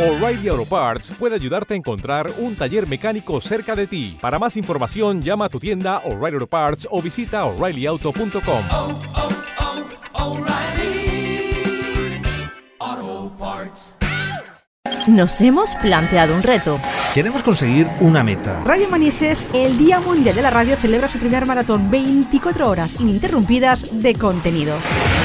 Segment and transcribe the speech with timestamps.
[0.00, 4.16] O'Reilly Auto Parts puede ayudarte a encontrar un taller mecánico cerca de ti.
[4.18, 8.62] Para más información, llama a tu tienda O'Reilly Auto Parts o visita oreillyauto.com.
[8.70, 8.98] oh,
[12.80, 13.94] oh, Parts.
[15.06, 16.80] Nos hemos planteado un reto.
[17.12, 18.58] Queremos conseguir una meta.
[18.64, 23.84] Radio Manises, el Día Mundial de la Radio, celebra su primer maratón 24 horas ininterrumpidas
[23.92, 24.76] de contenido.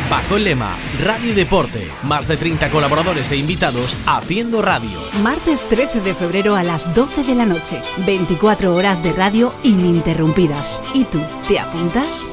[0.09, 0.69] Bajo el lema
[1.03, 4.99] Radio Deporte, más de 30 colaboradores e invitados haciendo radio.
[5.23, 7.82] Martes 13 de febrero a las 12 de la noche.
[8.05, 10.83] 24 horas de radio ininterrumpidas.
[10.93, 12.29] ¿Y tú, te apuntas?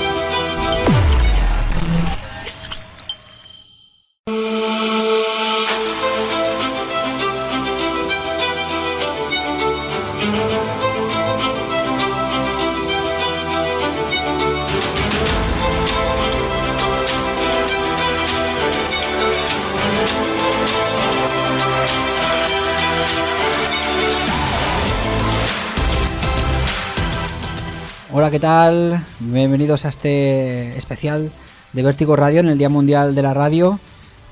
[28.14, 29.02] Hola, ¿qué tal?
[29.20, 31.32] Bienvenidos a este especial
[31.72, 33.80] de Vértigo Radio en el Día Mundial de la Radio.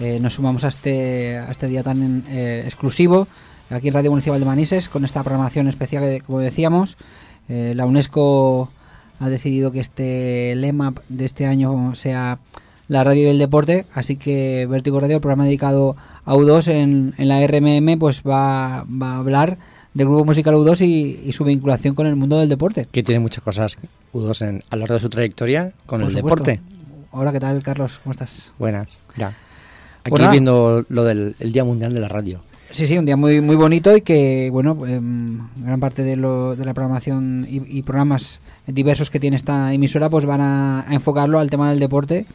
[0.01, 3.27] Eh, nos sumamos a este, este día tan eh, exclusivo
[3.71, 6.99] aquí en Radio Municipal de Manises con esta programación especial como decíamos,
[7.49, 8.71] eh, la UNESCO
[9.19, 12.39] ha decidido que este lema de este año sea
[12.87, 17.15] la radio y el deporte, así que Vértigo Radio, el programa dedicado a U2 en,
[17.17, 19.57] en la RMM, pues va, va a hablar
[19.95, 22.87] del grupo musical U2 y, y su vinculación con el mundo del deporte.
[22.91, 23.77] que tiene muchas cosas
[24.15, 26.45] U2 en, a lo largo de su trayectoria con Por el supuesto.
[26.45, 26.61] deporte.
[27.13, 28.01] Hola, ¿qué tal, Carlos?
[28.03, 28.53] ¿Cómo estás?
[28.59, 29.35] Buenas, mira.
[30.03, 32.41] Aquí Pues viendo lo del el Día Mundial de la Radio.
[32.71, 36.55] Sí, sí, un día muy muy bonito y que, bueno, em, gran parte de, lo,
[36.55, 40.95] de la programación y, y programas diversos que tiene esta emisora pues van a, a
[40.95, 42.27] enfocarlo al tema del deporte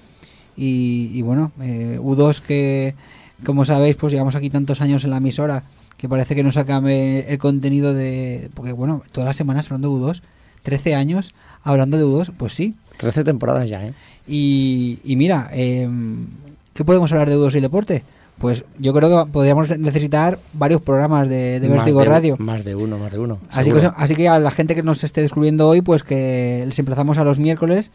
[0.57, 2.95] y, y bueno, eh, U2 que,
[3.43, 5.63] como sabéis, pues llevamos aquí tantos años en la emisora
[5.97, 8.49] que parece que nos acabe el contenido de...
[8.53, 10.21] Porque, bueno, todas las semanas hablando de U2,
[10.63, 11.33] 13 años
[11.63, 12.75] hablando de U2, pues sí.
[12.97, 13.93] 13 temporadas ya, ¿eh?
[14.27, 16.27] Y, y mira, em,
[16.73, 18.03] ¿qué podemos hablar de U2 y deporte?
[18.37, 22.35] Pues yo creo que podríamos necesitar varios programas de, de Vértigo de- Radio.
[22.39, 23.39] Más de uno, más de uno.
[23.49, 26.77] Así que, así que a la gente que nos esté descubriendo hoy, pues que les
[26.77, 27.91] emplazamos a los miércoles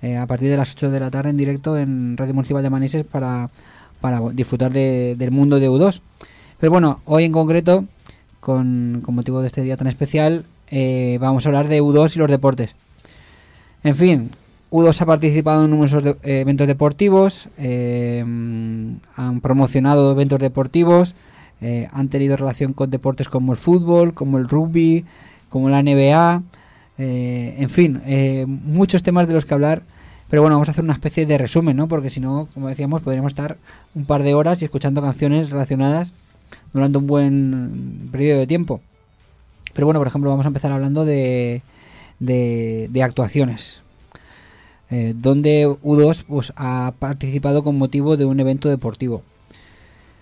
[0.00, 2.70] eh, a partir de las 8 de la tarde en directo en Radio Municipal de
[2.70, 3.50] Manises para,
[4.02, 6.02] para disfrutar de- del mundo de U2.
[6.60, 7.84] Pero bueno, hoy en concreto,
[8.40, 12.30] con, motivo de este día tan especial, eh, vamos a hablar de U2 y los
[12.30, 12.74] deportes.
[13.84, 14.30] En fin,
[14.70, 21.14] U2 ha participado en numerosos eh, eventos deportivos, eh, han promocionado eventos deportivos,
[21.92, 25.04] han tenido relación con deportes como el fútbol, como el rugby,
[25.48, 26.42] como la NBA,
[26.98, 28.00] en fin,
[28.66, 29.82] muchos temas de los que hablar.
[30.32, 31.88] Pero bueno, vamos a hacer una especie de resumen, ¿no?
[31.88, 33.58] Porque si no, como decíamos, podríamos estar
[33.94, 36.12] un par de horas y escuchando canciones relacionadas
[36.72, 38.80] durante un buen periodo de tiempo.
[39.74, 41.60] Pero bueno, por ejemplo, vamos a empezar hablando de,
[43.02, 43.82] actuaciones.
[44.90, 49.22] eh, donde U2 pues, ha participado con motivo de un evento deportivo.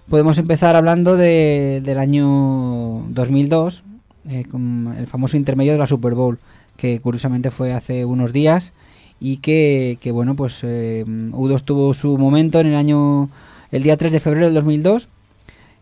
[0.09, 3.85] Podemos empezar hablando de- del año 2002,
[4.29, 6.39] eh, con el famoso intermedio de la Super Bowl,
[6.77, 8.73] que curiosamente fue hace unos días
[9.21, 13.29] y que, que, bueno, pues eh, U2 tuvo su momento en el año,
[13.71, 15.09] el día 3 de febrero del 2002.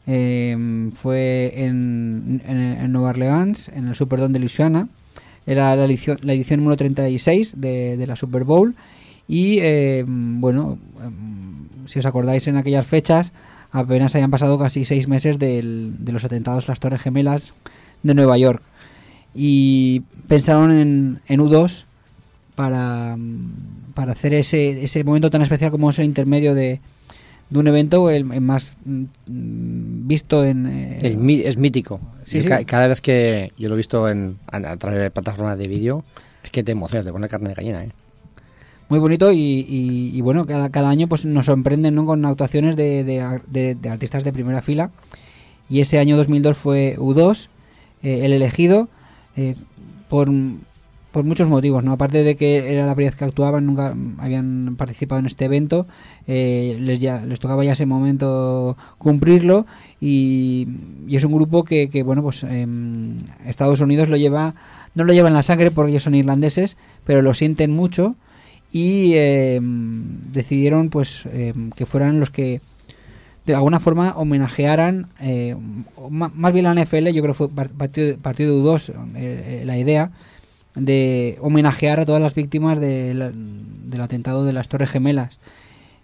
[0.07, 4.89] eh, fue en, en, en Nueva Orleans, en el Superdome de Louisiana.
[5.47, 8.75] Era la edición, la edición número 36 de, de la Super Bowl.
[9.29, 13.33] Y eh, bueno, em, si os acordáis en aquellas fechas,
[13.71, 17.53] apenas habían pasado casi seis meses del- de los atentados a las Torres Gemelas
[18.03, 18.63] de Nueva York.
[19.35, 21.85] Y pensaron en, en U2
[22.59, 26.81] para, mm, para hacer ese, ese momento tan especial como es el intermedio de,
[27.51, 29.05] de un evento, el, el más mm,
[30.09, 30.67] visto en...
[30.67, 32.01] eh, El es mítico.
[32.25, 32.49] Sí, Yo sí.
[32.49, 35.69] ca- Cada vez que yo lo he visto en, a, a través de plataformas de
[35.69, 36.03] vídeo,
[36.43, 37.93] es que te emocionas, te pone carne de gallina, ¿eh?
[38.89, 39.37] muy bonito y,
[39.69, 42.07] y- y bueno, cada, cada año pues nos sorprenden ¿no?
[42.07, 44.91] con actuaciones de, de ar- de- de artistas de primera fila
[45.71, 47.47] y ese año 2002 fue U2,
[48.03, 48.89] eh, el elegido,
[50.09, 50.29] por,
[51.13, 51.93] por muchos motivos, ¿no?
[51.93, 55.87] Aparte de que era la primera vez que actuaban, nunca habían participado en este evento,
[56.27, 59.67] eh, les, ya, les tocaba ya ese momento cumplirlo
[60.01, 60.69] y,
[61.09, 64.55] y es un grupo que, que, bueno, pues em, Estados Unidos lo lleva,
[64.95, 68.15] no lo lleva en la sangre porque ellos son irlandeses, pero lo sienten mucho
[68.71, 72.61] y em, decidieron pues em, que fueran los que
[73.47, 75.57] de alguna forma homenajearan eh,
[76.11, 79.63] más bien la NFL yo creo que fue par- partido, partido de U2 eh, eh,
[79.65, 80.11] la idea
[80.79, 83.33] de homenajear a todas las víctimas de
[83.89, 85.39] del atentado de las Torres Gemelas.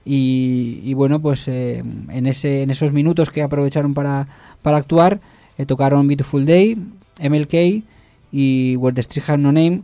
[0.05, 4.29] Y, y bueno, pues eh, en, ese, en esos minutos que aprovecharon para,
[4.63, 5.21] para actuar,
[5.57, 6.77] eh, tocaron Beautiful Day,
[7.23, 7.85] MLK
[8.33, 9.83] y Where the Street Has No Name,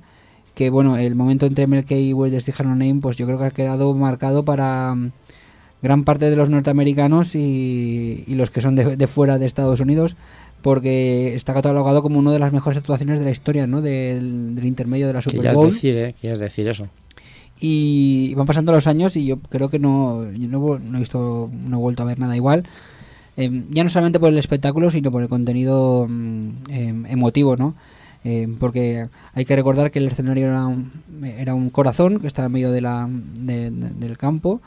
[0.54, 3.38] que bueno, el momento entre MLK y Where the Street No Name, pues yo creo
[3.38, 5.12] que ha quedado marcado para mm,
[5.82, 9.80] gran parte de los norteamericanos y, y los que son de, de fuera de Estados
[9.80, 10.16] Unidos,
[10.62, 13.80] porque está catalogado como una de las mejores actuaciones de la historia, ¿no?
[13.80, 15.72] Del, del intermedio de la Super Bowl.
[15.72, 16.14] decir, ¿eh?
[16.20, 16.86] Que ya es decir eso.
[17.60, 21.50] y van pasando los años y yo creo que no, yo no, no he visto,
[21.52, 22.64] no he vuelto a ver nada igual.
[23.36, 27.74] Eh, ya no solamente por el espectáculo, sino por el contenido mm, em, emotivo, ¿no?
[28.24, 30.90] Eh, porque hay que recordar que el escenario era un,
[31.38, 34.60] era un corazón que estaba en medio de la, de- de- del campo,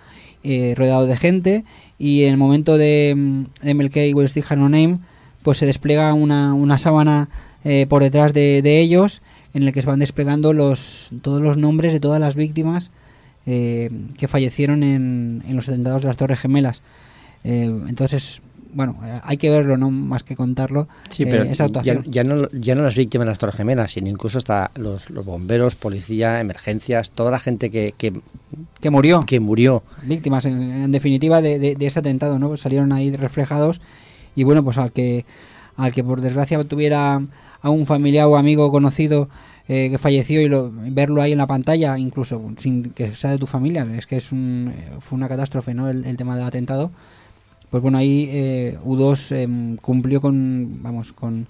[0.43, 1.63] eh, rodeado de gente,
[1.99, 4.13] y en el momento de, mm, de MLK y
[4.55, 4.97] No Name,
[5.43, 7.29] pues se despliega una, una sábana
[7.63, 9.21] eh, por detrás de, de ellos,
[9.53, 12.89] en el que se van desplegando los, todos los nombres de todas las víctimas
[13.45, 16.81] eh, que fallecieron en, en los atentados de las Torres Gemelas.
[17.43, 18.41] Eh, entonces,
[18.73, 20.87] bueno, eh, hay que verlo, no más que contarlo.
[21.09, 22.03] Sí, pero esa ya, actuación.
[22.07, 25.23] ya no, ya no las víctimas de las Torres Gemelas, sino incluso hasta los, los
[25.25, 28.13] bomberos, policía, emergencias, toda la gente que, que,
[28.79, 29.23] que murió.
[29.27, 29.83] que murió.
[30.03, 33.79] víctimas en, en definitiva de, de- de ese atentado no Pues salieron ahí reflejados
[34.35, 35.25] y bueno pues al que
[35.75, 37.21] al que por desgracia tuviera
[37.61, 39.29] a un familiar o amigo conocido
[39.67, 43.37] eh, que falleció y lo, verlo ahí en la pantalla incluso sin que sea de
[43.37, 46.91] tu familia es que es un, eh, fue una catástrofe no el, tema del atentado.
[47.69, 51.47] Pues bueno ahí eh, U2 em, cumplió con vamos con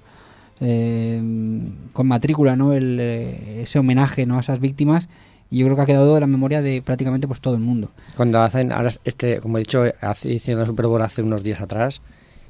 [0.62, 5.09] em, con matrícula no el, eh, ese homenaje no a esas víctimas.
[5.50, 7.91] Y yo creo que ha quedado en la memoria de prácticamente pues todo el mundo.
[8.15, 9.83] Cuando hacen, ahora este, como he dicho,
[10.24, 12.01] hicieron la Super Bowl hace unos días atrás,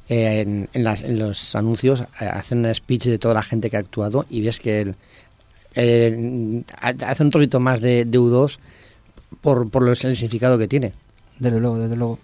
[0.10, 3.78] en, en las- en los anuncios eh, hacen un speech de toda la gente que
[3.78, 4.96] ha actuado y ves que el,
[5.76, 8.58] eh, ha- hace un trocito más de, de U2
[9.42, 10.94] por, por los- el significado que tiene.
[11.40, 12.20] Desde luego, desde luego.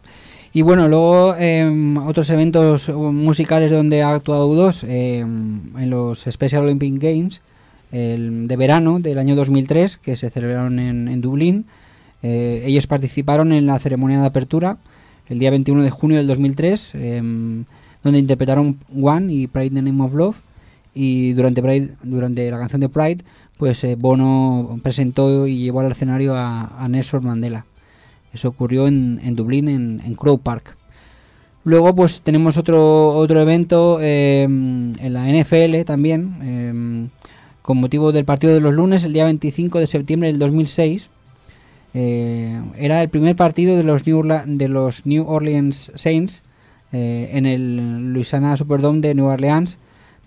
[0.54, 6.64] Y bueno, luego em, otros eventos musicales donde ha actuado U2, em, en los Special
[6.64, 7.42] Olympic Games
[7.92, 11.66] el de verano del año 2003, que se celebraron en, en Dublín.
[12.22, 14.78] Eh, ellos participaron en la ceremonia de apertura
[15.30, 17.66] el día 21 de junio del 2003, em,
[18.04, 20.36] donde interpretaron One y Pride in the Name of Love.
[20.94, 23.20] Y durante, Pride- durante la canción de Pride,
[23.58, 27.66] pues eh, Bono presentó y llevó al escenario a, Nelson Mandela.
[28.34, 30.76] Eso ocurrió en, Dublín, en, Crow Park.
[31.64, 37.08] Luego, pues tenemos otro otro evento eh, en la NFL también, eh,
[37.62, 41.10] con motivo del partido de los lunes, el día 25 de septiembre del 2006.
[41.94, 46.44] Eh, era el primer partido de los New, de los New Orleans Saints
[46.92, 49.78] eh, en el Louisiana Superdome de Nueva Orleans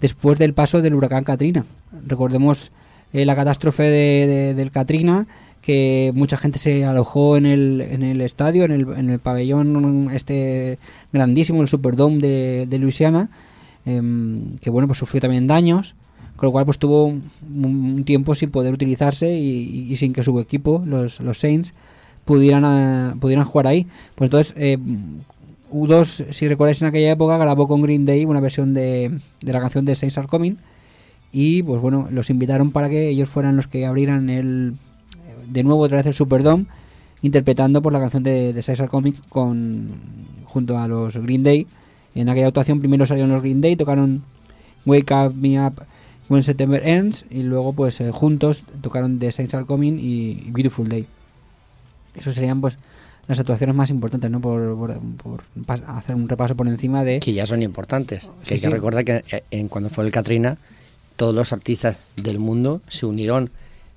[0.00, 1.64] después del paso del huracán Katrina.
[2.06, 2.72] Recordemos
[3.12, 5.26] eh, la catástrofe de- del Katrina,
[5.60, 10.10] que mucha gente se alojó en el, en el estadio, en el, en el pabellón
[10.12, 10.78] este
[11.12, 13.28] grandísimo, el Superdome de, de Luisiana,
[13.86, 15.94] em, que bueno, pues sufrió también daños,
[16.42, 20.82] con lo cual pues tuvo un, tiempo sin poder utilizarse y, sin que su equipo,
[20.84, 21.72] los, los Saints,
[22.24, 23.86] pudieran, ah, pudieran jugar ahí.
[24.16, 24.76] Pues entonces, eh,
[25.72, 29.60] U2, si recordáis en aquella época, grabó con Green Day una versión de, de la
[29.60, 30.56] canción de Saints Are Coming
[31.30, 34.74] y pues bueno, los invitaron para que ellos fueran los que abrieran el
[35.46, 36.66] de nuevo otra vez el Superdome
[37.22, 39.90] interpretando por la canción de, de Saints Are Coming con
[40.46, 41.68] junto a los Green Day.
[42.16, 44.24] En aquella actuación primero salieron los Green Day, tocaron
[44.84, 45.84] Wake Up Me Up
[46.28, 50.88] When September Ends y luego pues eh, juntos tocaron The Saints Are Coming y Beautiful
[50.88, 51.06] Day.
[52.14, 52.76] Esos serían pues
[53.28, 54.40] las actuaciones más importantes, ¿no?
[54.40, 54.76] Por,
[55.16, 55.42] por-
[55.86, 57.20] hacer un repaso por encima de...
[57.20, 58.28] Que ya son importantes.
[58.42, 60.58] Que Sí, hay que recordar que eh, en, cuando fue el Katrina,
[61.16, 63.50] todos los artistas del mundo se unieron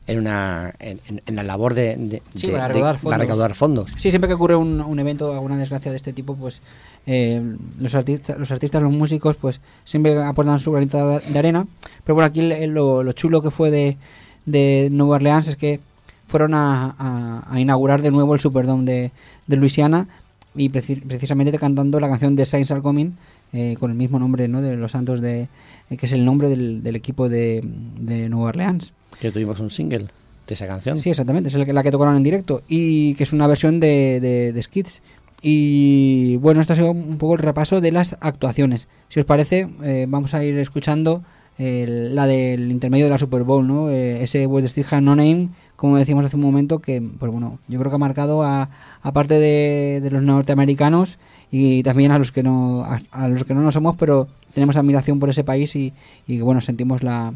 [0.08, 1.00] en una en,
[1.36, 3.20] la labor de, de- Sí, de- para de- recaudar para fondos.
[3.20, 3.92] recaudar fondos.
[3.98, 6.62] Sí, siempre que ocurre un, un evento, alguna desgracia de este tipo, pues
[7.08, 7.42] eh,
[7.80, 11.66] los, artistas, los artistas, los músicos, pues siempre aportan su granito de arena.
[12.04, 13.98] Pero bueno, aquí lo, lo chulo que fue de,
[14.46, 15.80] de Nueva Orleans es que
[16.28, 19.12] fueron a, a- a inaugurar de nuevo el Superdome de,
[19.48, 20.08] de Luisiana
[20.56, 23.12] y preci- precisamente cantando la canción de Saints Are Coming
[23.54, 24.62] eh, con el mismo nombre ¿no?
[24.62, 25.48] de los Santos, de,
[25.90, 27.62] eh, que es el nombre del, del equipo de,
[28.00, 28.92] de Nueva Orleans.
[29.20, 30.08] Que tuvimos un single
[30.48, 30.98] de esa canción.
[31.00, 34.54] Sí, exactamente, es la que tocaron en directo y que es una versión de, de,
[34.54, 35.02] de Skids.
[35.42, 38.88] Y bueno, esto ha sido un poco el repaso de las actuaciones.
[39.10, 41.24] Si os parece, eh, vamos a ir escuchando
[41.58, 43.90] el- la del intermedio de la Super Bowl, ¿no?
[43.92, 47.80] Eh, ese West Street No Name, como decíamos hace un momento, que pues bueno, yo
[47.80, 48.70] creo que ha marcado a,
[49.02, 51.18] a parte de, de los norteamericanos
[51.52, 54.76] y también a los que no a, a los que no lo somos, pero tenemos
[54.78, 55.94] admiración por ese país y,
[56.28, 57.34] y bueno, sentimos la,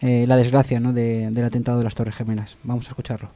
[0.00, 0.92] eh, la desgracia ¿no?
[0.92, 2.56] de- del atentado de las Torres Gemelas.
[2.64, 3.28] Vamos a escucharlo.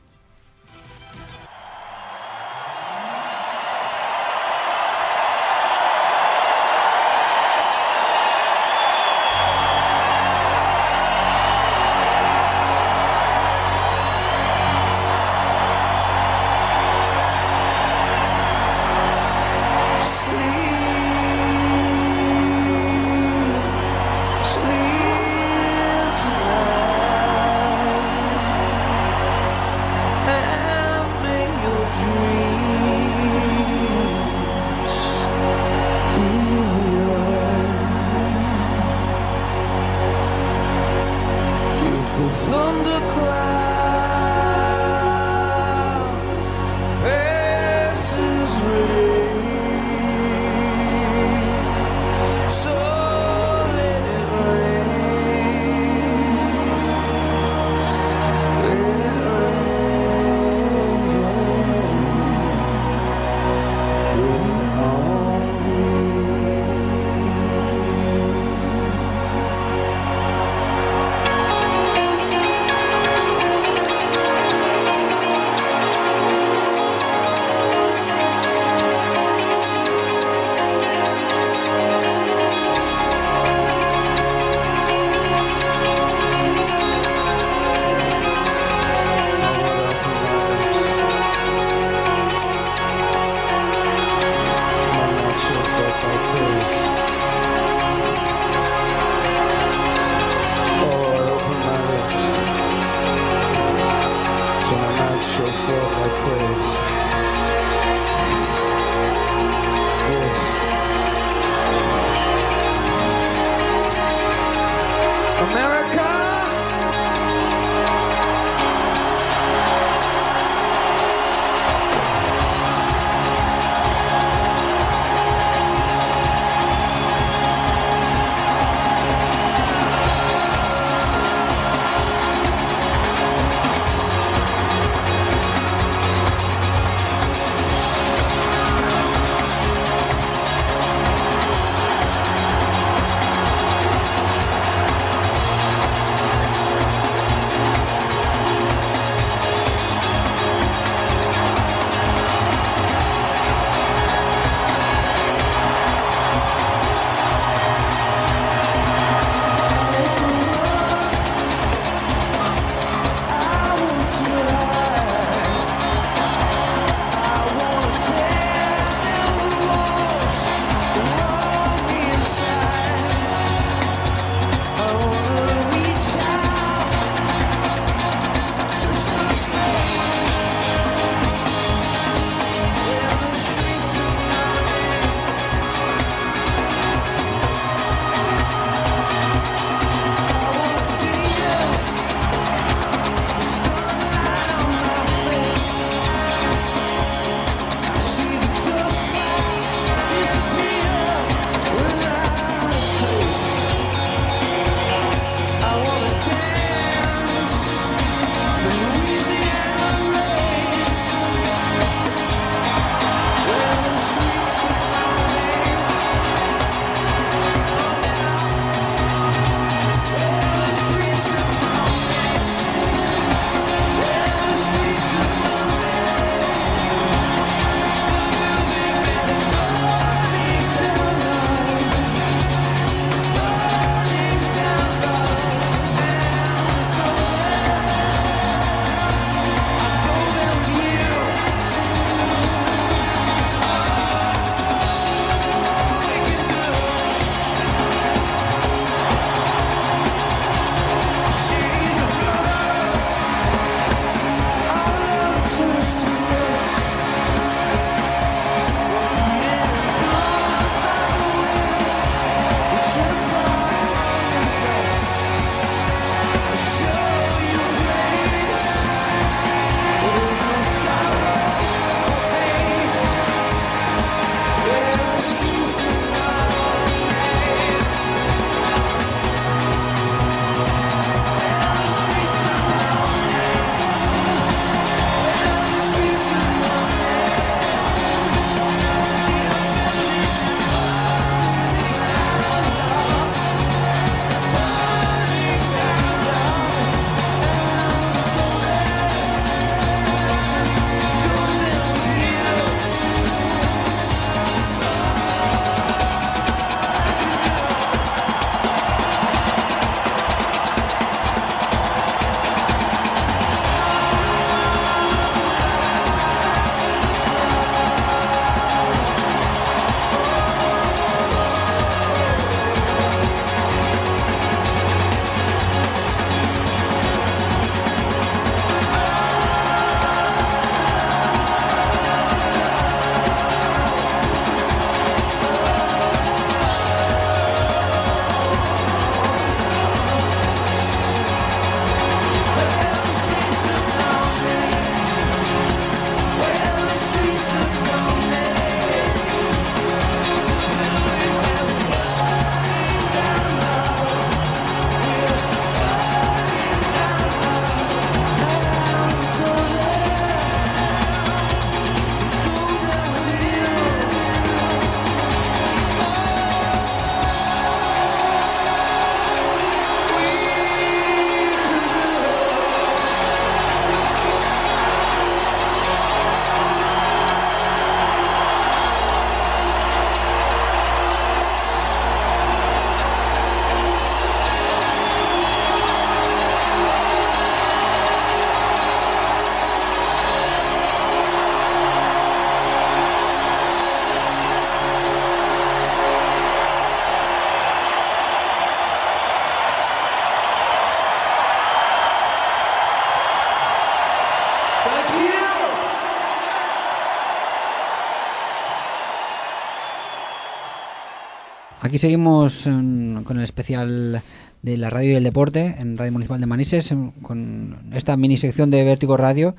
[411.91, 414.23] Aquí seguimos en- con el especial
[414.63, 418.37] de la radio y el deporte en Radio Municipal de Manises, en- con esta mini
[418.37, 419.57] sección de Vértigo Radio,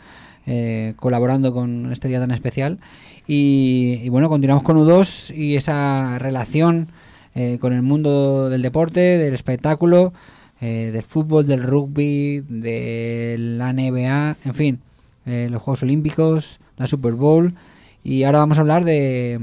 [0.47, 2.79] eh, colaborando con este día tan especial.
[3.27, 6.87] Y, bueno, continuamos con U2 y esa relación
[7.35, 10.13] eh, con el mundo del deporte, del espectáculo,
[10.61, 14.79] eh, del fútbol, del rugby, de la NBA, en fin,
[15.25, 17.55] los Juegos Olímpicos, la Super Bowl.
[18.05, 19.37] Y ahora vamos a hablar de,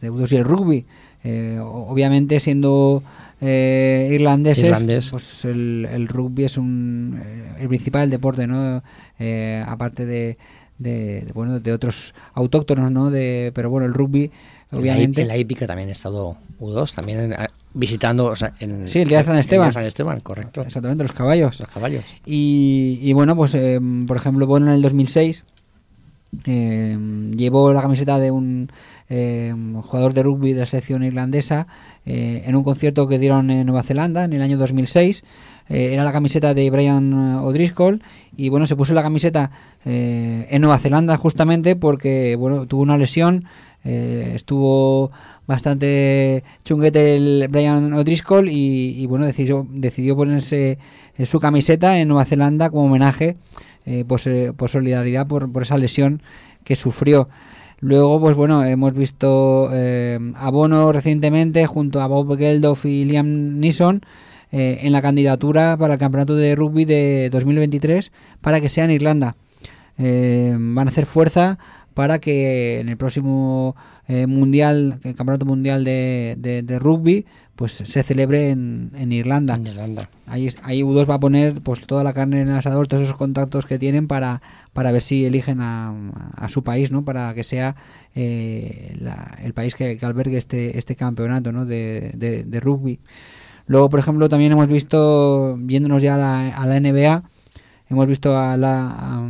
[0.00, 0.84] de U2 y el rugby.
[1.24, 3.02] Eh, obviamente siendo
[3.40, 5.10] eh, irlandeses, Irlandés.
[5.10, 8.82] pues el, el rugby es un, eh, el principal deporte, ¿no?
[9.18, 10.36] Eh, aparte de,
[10.78, 13.10] de, de, bueno, de otros autóctonos, ¿no?
[13.10, 14.30] De, pero bueno, el rugby,
[14.72, 15.22] obviamente...
[15.22, 19.00] en la hípica también he estado U2, también en- a- visitando, o sea, en, Sí,
[19.00, 19.72] el día de San Esteban.
[19.72, 20.62] San Esteban, correcto.
[20.62, 21.58] Exactamente, los caballos.
[21.60, 22.04] Los caballos.
[22.26, 25.44] Y, y bueno, pues eh, por ejemplo, bueno, en el 2006
[26.44, 26.98] eh,
[27.36, 28.70] llevó la camiseta de un
[29.08, 31.66] eh, jugador de rugby de la selección irlandesa
[32.06, 35.24] eh, en un concierto que dieron en Nueva Zelanda en el año 2006.
[35.68, 38.02] Eh, era la camiseta de Brian O'Driscoll
[38.36, 39.50] y bueno, se puso la camiseta
[39.84, 43.44] eh, en Nueva Zelanda justamente porque bueno, tuvo una lesión,
[43.84, 45.10] eh, estuvo
[45.46, 50.78] bastante chunguete el Brian O'Driscoll y, y, bueno, decidió, decidió ponerse
[51.16, 53.36] eh, su camiseta en Nueva Zelanda como homenaje
[53.86, 54.20] eh, por,
[54.54, 56.22] por solidaridad por, por esa lesión
[56.64, 57.28] que sufrió.
[57.82, 63.58] Luego, pues bueno, hemos visto eh, a Bono recientemente junto a Bob Geldof y Liam
[63.58, 64.02] Neeson
[64.52, 68.92] eh, en la candidatura para el campeonato de rugby de 2023 para que sea en
[68.92, 69.34] Irlanda.
[69.98, 71.58] Eh, van a hacer fuerza
[71.92, 73.74] para que en el próximo
[74.08, 77.24] eh, mundial, el campeonato mundial de, de- de rugby,
[77.56, 79.54] pues se celebre en, en Irlanda.
[79.54, 80.08] En Irlanda.
[80.26, 83.16] Ahí, ahí U2 va a poner pues toda la carne en el asador, todos esos
[83.16, 84.40] contactos que tienen para,
[84.72, 85.94] para ver si eligen a,
[86.34, 87.04] a su país, ¿no?
[87.04, 87.76] Para que sea
[88.14, 91.66] eh, la- el país que, que albergue este, este campeonato, ¿no?
[91.66, 93.00] De, de- de rugby.
[93.66, 97.22] Luego, por ejemplo, también hemos visto, viéndonos ya a la, a la NBA,
[97.90, 98.88] hemos visto a la...
[98.90, 99.22] a,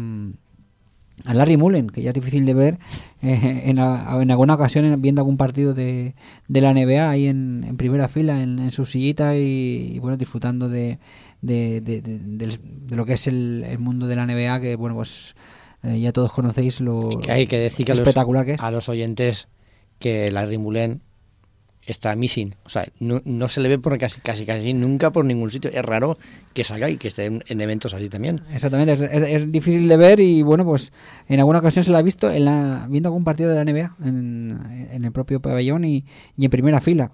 [1.24, 2.78] a Larry Mullen, que ya es difícil de ver
[3.22, 6.14] eh, en, a- en alguna ocasión en- viendo algún partido de,
[6.48, 10.16] de la NBA ahí en, en primera fila, en, en su sillita y, y, bueno,
[10.16, 10.98] disfrutando de,
[11.40, 14.76] de, de- de- del- de lo que es el, el mundo de la NBA, que
[14.76, 15.34] bueno, pues
[15.84, 18.62] eh, ya todos conocéis lo Que hay que decir que a los, espectacular que es.
[18.62, 19.48] a los oyentes
[19.98, 21.00] que Larry Mullen
[21.86, 22.54] está missing.
[22.64, 25.70] O sea, no, no se le ve por casi, casi casi nunca por ningún sitio.
[25.72, 26.18] Es raro
[26.54, 28.40] que salga y que esté en, en eventos así también.
[28.52, 30.92] Exactamente, es, difícil de ver y bueno, pues
[31.28, 33.96] en alguna ocasión se la ha visto en la, viendo algún partido de la NBA
[34.04, 36.04] en, el propio pabellón y,
[36.38, 37.12] en primera fila.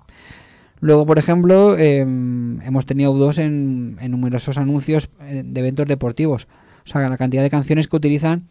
[0.81, 6.47] Luego, por ejemplo, eh, hemos tenido dos en, en numerosos anuncios eh, de eventos deportivos.
[6.85, 8.47] O sea, la cantidad de canciones que utilizan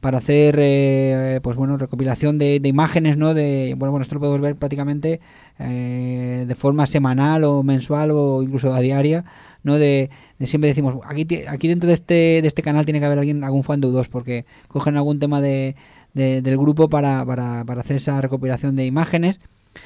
[0.00, 3.34] para hacer, eh, pues bueno, recopilación de, de imágenes, ¿no?
[3.34, 5.20] De, bueno, bueno, esto lo podemos ver prácticamente
[5.58, 9.24] eh, de forma semanal o mensual o incluso a diaria,
[9.62, 9.76] ¿no?
[9.78, 10.08] De,
[10.44, 13.62] siempre decimos, aquí, aquí dentro de este, de este canal tiene que haber alguien, algún
[13.62, 15.76] fan de U2, porque cogen algún tema de,
[16.14, 19.40] de- del grupo para, para, para hacer esa recopilación de imágenes.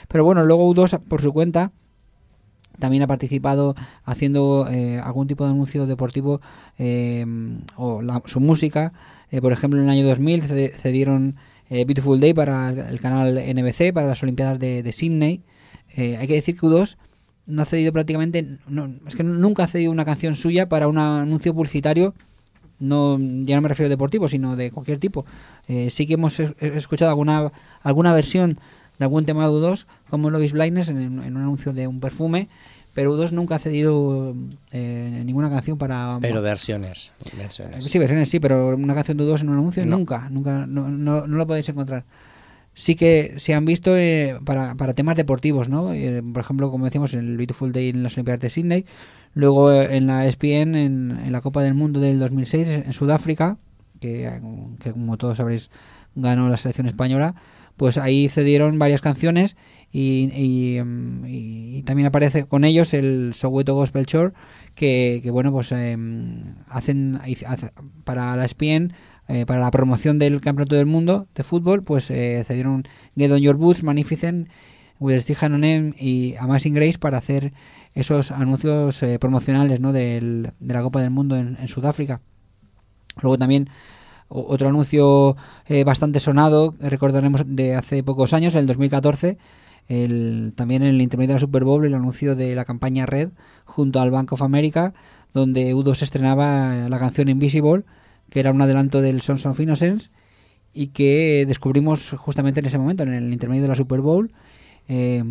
[0.08, 1.72] Pero bueno, luego U2 por su cuenta
[2.78, 6.40] también ha participado haciendo eh, algún tipo de anuncio deportivo
[6.78, 7.24] eh,
[7.76, 8.92] o la- su música.
[9.34, 11.34] Eh, por ejemplo, en el año 2000 cede- cedieron
[11.68, 15.42] eh, Beautiful Day para el, canal NBC, para las Olimpiadas de, de Sydney.
[15.96, 16.96] Eh, hay que decir que U2
[17.46, 20.98] no ha cedido prácticamente, no, es que nunca ha cedido una canción suya para un
[20.98, 22.14] anuncio publicitario.
[22.78, 25.26] No, ya no me refiero a deportivo, sino de cualquier tipo.
[25.66, 27.50] Eh, sí que hemos es- escuchado alguna,
[27.82, 28.58] alguna versión
[29.00, 32.48] de algún tema de U2, como Love is Blindness, en un anuncio de un perfume,
[32.94, 34.34] pero U2 nunca ha cedido
[34.70, 36.18] eh, ninguna canción para...
[36.20, 37.12] Pero versiones.
[37.36, 37.84] versiones.
[37.84, 39.98] Sí, versiones sí, pero una canción de U2 en un anuncio No.
[39.98, 42.04] nunca, nunca, no, no, no lo podéis encontrar.
[42.72, 45.92] Sí que se han visto eh, para, para temas deportivos, ¿no?
[45.92, 48.84] Eh, por ejemplo, como decíamos, en el Beautiful Day en las Olimpiadas de Sydney,
[49.34, 53.58] luego eh, en la ESPN, en, en la Copa del Mundo del 2006, en Sudáfrica,
[54.00, 54.40] que, eh,
[54.80, 55.70] que como todos sabréis
[56.16, 57.34] ganó la selección española,
[57.76, 59.56] pues ahí cedieron varias canciones
[59.92, 64.32] y, mm, y- y también aparece con ellos el Soweto Gospel Chore
[64.74, 67.70] que, que, bueno pues em, hacen hace-
[68.04, 68.92] para la ESPN
[69.28, 72.84] eh, para la promoción del campeonato del mundo de fútbol pues eh, cedieron
[73.16, 74.48] Get on Your Boots Magnificent
[75.00, 77.52] With Steve Hannonem y Amazing Grace para hacer
[77.94, 79.92] esos anuncios eh, promocionales ¿no?
[79.92, 82.20] del- de la Copa del Mundo en, en Sudáfrica
[83.22, 83.68] luego también
[84.34, 89.38] otro anuncio eh, bastante sonado, eh, recordaremos de hace pocos años, el 2014,
[89.88, 93.30] el, también en el intermedio de la Super Bowl, el anuncio de la campaña Red
[93.64, 94.92] junto al Bank of America,
[95.32, 97.84] donde U2 estrenaba la canción Invisible,
[98.30, 100.10] que era un adelanto del Sons of Innocence,
[100.72, 104.32] y que descubrimos justamente en ese momento, en el intermedio de la Super Bowl,
[104.88, 105.22] eh,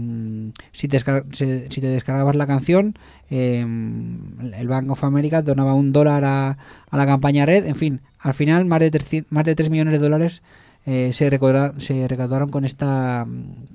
[0.71, 2.95] si, te si te descargabas la canción,
[3.29, 6.57] eh, el Bank of America donaba un dólar a,
[6.89, 7.65] a la campaña Red.
[7.65, 10.41] En fin, al final más de 300 más de 3 millones de dólares
[10.85, 13.25] eh, se, recauda- se recaudaron con esta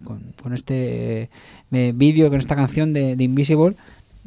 [0.05, 1.31] con, este
[1.73, 3.77] eh, vídeo, con esta canción de, de Invisible,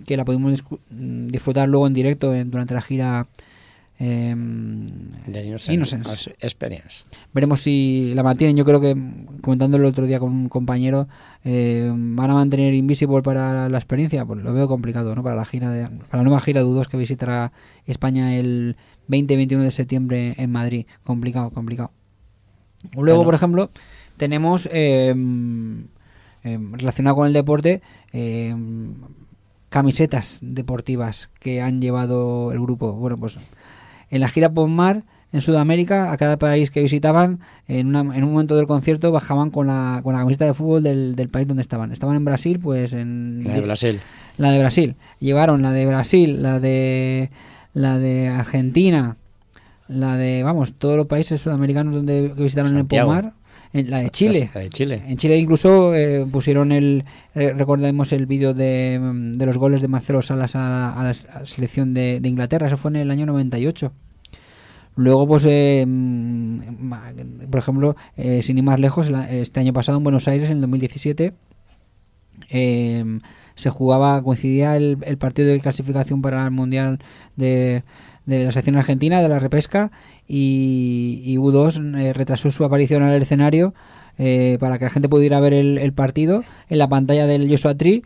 [0.07, 3.27] que la pudimos disfrutar luego en directo en- durante la gira.
[4.01, 4.87] Em,
[5.27, 6.33] De Innocence, Innocence.
[6.39, 7.03] Experience.
[7.33, 8.57] Veremos si la mantienen.
[8.57, 8.95] Yo creo que,
[9.41, 11.07] comentándolo el otro día con un compañero,
[11.43, 14.25] eh, van a mantener Invisible para la experiencia.
[14.25, 15.23] Pues lo veo complicado, ¿no?
[15.23, 17.51] Para la gira de, para la nueva gira de U2 que visitará
[17.85, 18.75] España el
[19.07, 20.85] 20-21 de septiembre en Madrid.
[21.03, 21.91] Complicado, complicado.
[22.95, 23.23] Luego, Bueno.
[23.25, 23.71] por ejemplo,
[24.17, 25.13] tenemos eh,
[26.43, 27.81] eh, relacionado con el deporte
[28.13, 28.55] eh,
[29.69, 32.93] camisetas deportivas que han llevado el grupo.
[32.93, 33.37] Bueno, pues
[34.11, 38.23] en la gira por mar en Sudamérica, a cada país que visitaban, en, una- en
[38.25, 41.47] un momento del concierto bajaban con la, con la camiseta de fútbol del, del país
[41.47, 41.93] donde estaban.
[41.93, 44.01] Estaban en Brasil, pues en La de Brasil.
[44.37, 44.95] la de Brasil.
[45.21, 47.29] Llevaron la de Brasil, la de
[47.73, 49.15] la de Argentina,
[49.87, 53.13] la de, vamos, todos los países sudamericanos donde que visitaron Santiago.
[53.13, 53.33] el Pomar,
[53.73, 54.49] en la de Chile.
[54.53, 55.03] La de Chile.
[55.07, 57.05] En Chile incluso eh, pusieron el,
[57.35, 61.45] eh, recordemos el vídeo de, mm, de los goles de Marcelo Salas a, a la,
[61.45, 63.91] selección de, de Inglaterra, eso fue en el año 98.
[64.95, 67.95] Luego, pues, eh, mm, por ejemplo,
[68.41, 71.33] sin ir más lejos, este año pasado en Buenos Aires, en el 2017,
[72.49, 73.19] eh,
[73.55, 76.99] se jugaba, coincidía el, el partido de clasificación para el Mundial
[77.35, 77.83] de,
[78.25, 79.91] de la selección argentina, de la repesca,
[80.27, 83.73] y, y U2 eh, retrasó su aparición al escenario
[84.17, 87.75] eh, para que la gente pudiera ver el, el partido en la pantalla del Joshua
[87.75, 88.03] Tree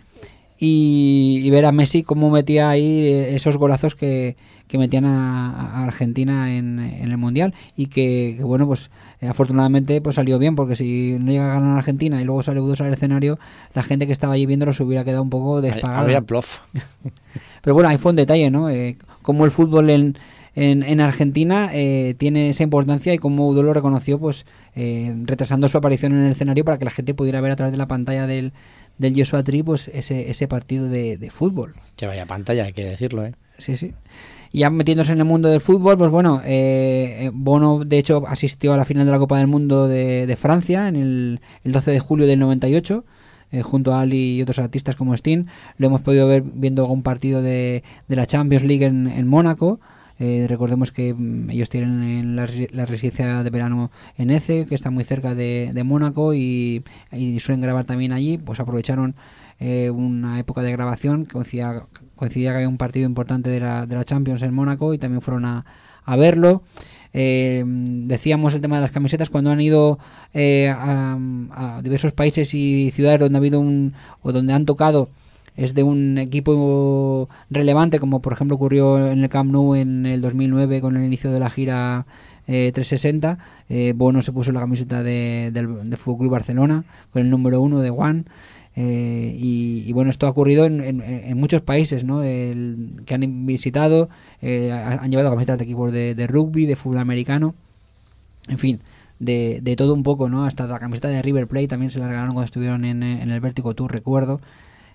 [0.57, 5.51] y, y ver a Messi cómo metía ahí eh, esos golazos que, que metían a,
[5.51, 10.39] a Argentina en, en el Mundial y que, que, bueno pues eh, afortunadamente pues salió
[10.39, 13.37] bien porque si no llega a ganar Argentina y luego sale U2 al escenario
[13.73, 16.59] la gente que estaba allí viéndolo se hubiera quedado un poco despagada Había plof.
[17.65, 18.69] pero bueno, ahí fue un detalle, ¿no?
[18.69, 20.15] Eh, cómo el fútbol en,
[20.53, 25.67] en, en Argentina eh, tiene esa importancia y cómo Udo lo reconoció, pues eh, retrasando
[25.67, 27.87] su aparición en el escenario para que la gente pudiera ver a través de la
[27.87, 28.53] pantalla del,
[28.99, 31.73] del Joshua Tree, pues ese, ese partido de, de fútbol.
[31.95, 33.33] Que vaya pantalla, hay que decirlo, ¿eh?
[33.57, 33.95] Sí, sí.
[34.51, 38.25] Y ya metiéndose en el mundo del fútbol, pues bueno, eh, eh, Bono de hecho
[38.27, 41.71] asistió a la final de la Copa del Mundo de, de Francia en el, el
[41.71, 43.05] 12 de julio del 98
[43.55, 45.45] eh, junto a Ali y otros artistas como Sting.
[45.77, 49.79] Lo hemos podido ver viendo un partido de, la Champions League en, Mónaco.
[50.19, 54.65] Eh, recordemos que mm, ellos tienen en la, resi- la residencia de verano en Ece,
[54.65, 56.83] que está muy cerca de, Mónaco y,
[57.39, 58.37] suelen grabar también allí.
[58.37, 59.15] Pues aprovecharon
[59.59, 61.83] eh, una época de grabación coincidía,
[62.17, 65.21] coincidía que había un partido importante de la, de la Champions en Mónaco y también
[65.21, 66.61] fueron a verlo.
[67.17, 69.99] Eh, decíamos el tema de las camisetas cuando han ido
[70.33, 71.17] eh, a,
[71.81, 75.07] diversos países y ciudades donde ha habido un o donde han tocado
[75.55, 80.19] es de un equipo relevante como por ejemplo ocurrió en el Camp Nou en el
[80.19, 82.05] 2009 con el inicio de la gira
[82.47, 87.29] eh, 360 eh, Bono se puso la camiseta de, del, del Fútbol Barcelona con el
[87.29, 88.25] número uno de One
[88.75, 92.23] eh, y, y bueno, esto ha ocurrido en, en- en muchos países ¿no?
[92.23, 94.09] El- que han visitado,
[94.41, 97.55] eh, ha- han llevado camisetas de equipos de, de rugby, de fútbol americano,
[98.47, 98.79] en fin,
[99.19, 100.45] de, de todo un poco, ¿no?
[100.45, 103.39] Hasta la camiseta de River Plate también se la regalaron cuando estuvieron en, en el
[103.39, 104.41] Vertigo Tour, recuerdo.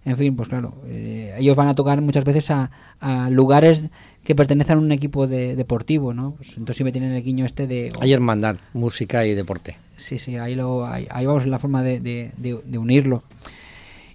[0.05, 3.89] En fin, pues claro, eh, ellos van a tocar muchas veces a, a lugares
[4.25, 6.33] que pertenecen a un equipo de, deportivo, ¿no?
[6.39, 7.93] Pues entonces siempre tienen el guiño este de...
[8.01, 9.77] Hay hermandad, música y deporte.
[9.99, 13.23] Sí, sí, ahí, lo, ahí, ahí vamos en la forma de, de- de- de unirlo.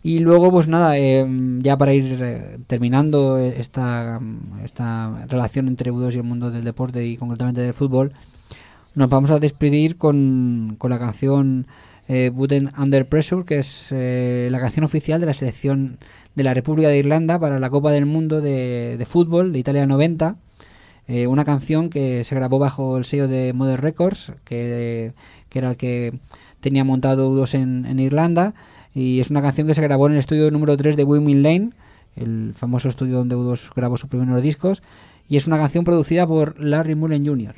[0.06, 1.26] Y luego, pues nada, eh,
[1.63, 4.22] ya para ir eh, terminando esta,
[4.63, 8.13] esta relación entre U2 y el mundo del deporte y concretamente del fútbol,
[8.94, 11.65] nos vamos a despedir con, con la canción
[12.08, 12.32] eh,
[12.78, 15.98] Under Pressure, que es eh, la canción oficial de la selección
[16.36, 19.88] de la República de Irlanda para la Copa del Mundo de, de Fútbol de Italia
[19.88, 20.36] 90.
[21.08, 25.13] Eh, una canción que se grabó bajo el sello de Modern Records, que,
[25.50, 26.13] que era el que
[26.60, 28.54] tenía montado U2 en, en Irlanda.
[28.95, 31.69] Y es una canción que se grabó en el estudio número 3 de Women Lane,
[32.15, 34.81] el famoso estudio donde U2 grabó sus primeros discos.
[35.27, 37.55] Y es una canción producida por Larry Mullen Jr.,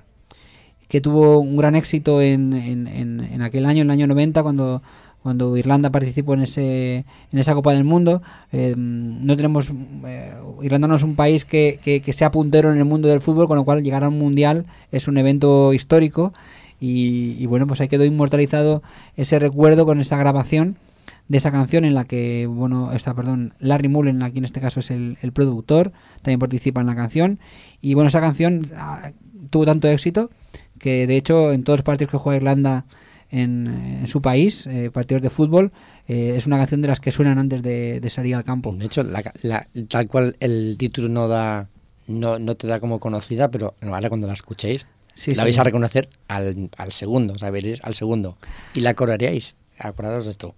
[0.88, 4.82] que tuvo un gran éxito en, en, en- aquel año, en el año 90, cuando,
[5.22, 8.24] cuando Irlanda participó en, ese, en esa Copa del Mundo.
[8.52, 9.72] Eh, no tenemos.
[10.08, 13.48] eh, Irlanda no es un país que, que, sea puntero en el mundo del fútbol,
[13.48, 16.34] con lo cual llegar a un mundial es un evento histórico.
[16.80, 18.82] Y bueno, pues ahí quedó inmortalizado
[19.18, 20.78] ese recuerdo con esa grabación
[21.28, 24.80] de esa canción en la que, bueno, está, perdón, Larry Mullen, aquí en este caso
[24.80, 27.40] es el, el productor, también participa en la canción.
[27.82, 29.12] Y bueno, esa canción ah,
[29.50, 30.30] tuvo tanto éxito
[30.80, 32.86] que de hecho en todos los partidos que juega Irlanda
[33.30, 33.68] en,
[34.02, 35.72] en su país, eh, partidos de fútbol,
[36.08, 38.74] eh, es una canción de las que suenan antes de, de salir al campo.
[38.74, 41.68] De hecho, la, la- tal cual el título no da
[42.08, 45.48] no, no te da como conocida, pero ahora cuando la escuchéis, Sí, la sí.
[45.48, 48.38] vais a reconocer al, al segundo, o sea, veréis al segundo.
[48.76, 49.56] Y la corearíais.
[49.80, 50.54] Acordaos de esto.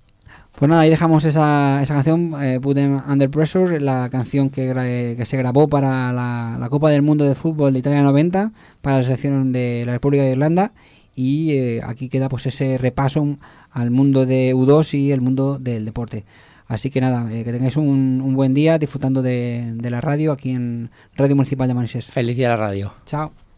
[0.57, 5.25] Pues nada, ahí dejamos esa, esa canción, eh, Put Under Pressure, la canción que, que
[5.25, 9.03] se grabó para la, la Copa del Mundo de Fútbol de Italia 90, para la
[9.03, 10.73] selección de la República de Irlanda.
[11.15, 13.37] Y eh, aquí queda pues ese repaso
[13.71, 16.25] al mundo de U2 y el mundo del deporte.
[16.67, 20.31] Así que nada, eh, que tengáis un, un buen día disfrutando de, de la radio
[20.31, 22.11] aquí en Radio Municipal de Manises.
[22.11, 22.93] Feliz día a la radio.
[23.05, 23.48] Chao.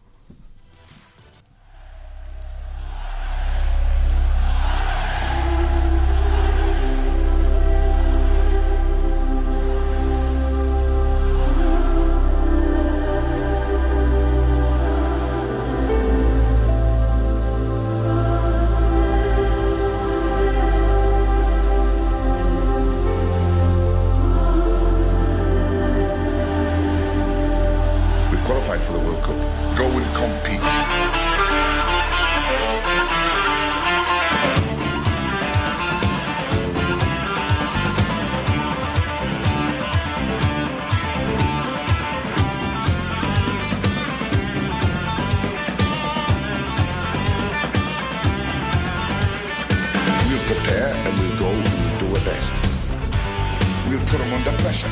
[53.92, 54.88] We'll put them under pressure.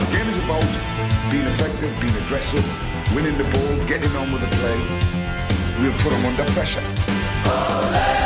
[0.00, 2.62] The game is about being effective, being aggressive,
[3.14, 4.78] winning the ball, getting on with the play.
[5.80, 8.23] We'll put them under pressure.